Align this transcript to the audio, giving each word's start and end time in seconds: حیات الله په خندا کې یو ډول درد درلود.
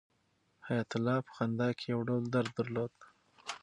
حیات 0.67 0.89
الله 0.97 1.17
په 1.25 1.31
خندا 1.37 1.69
کې 1.77 1.85
یو 1.93 1.99
ډول 2.09 2.23
درد 2.35 2.49
درلود. 2.59 2.93